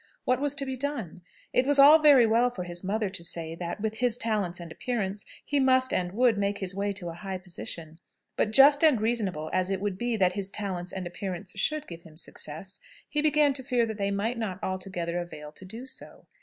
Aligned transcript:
What 0.25 0.41
was 0.41 0.55
to 0.55 0.65
be 0.65 0.75
done? 0.75 1.21
It 1.53 1.67
was 1.67 1.77
all 1.77 1.99
very 1.99 2.25
well 2.25 2.49
for 2.49 2.63
his 2.63 2.83
mother 2.83 3.07
to 3.09 3.23
say 3.23 3.53
that, 3.53 3.79
with 3.81 3.97
his 3.99 4.17
talents 4.17 4.59
and 4.59 4.71
appearance, 4.71 5.27
he 5.45 5.59
must 5.59 5.93
and 5.93 6.11
would 6.13 6.39
make 6.39 6.57
his 6.57 6.73
way 6.73 6.91
to 6.93 7.09
a 7.09 7.13
high 7.13 7.37
position; 7.37 7.99
but, 8.35 8.49
just 8.49 8.83
and 8.83 8.99
reasonable 8.99 9.51
as 9.53 9.69
it 9.69 9.79
would 9.79 9.99
be 9.99 10.17
that 10.17 10.33
his 10.33 10.49
talents 10.49 10.91
and 10.91 11.05
appearance 11.05 11.51
should 11.55 11.85
give 11.87 12.01
him 12.01 12.17
success, 12.17 12.79
he 13.07 13.21
began 13.21 13.53
to 13.53 13.61
fear 13.63 13.85
that 13.85 13.99
they 13.99 14.09
might 14.09 14.39
not 14.39 14.57
altogether 14.63 15.19
avail 15.19 15.51
to 15.51 15.65
do 15.65 15.85
so. 15.85 16.25